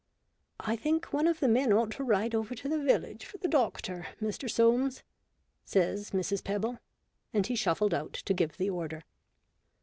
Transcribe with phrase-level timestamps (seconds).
[0.59, 3.47] "I think one of the men ought to ride over to the village for the
[3.47, 4.49] doctor, Mr.
[4.49, 5.03] Soames,"
[5.63, 6.43] says Mrs.
[6.43, 6.79] Pebble,
[7.35, 9.03] and he shuffled out to give the order.